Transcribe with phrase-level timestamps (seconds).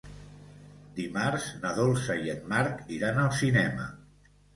[0.99, 3.87] Dimarts na Dolça i en Marc iran al cinema.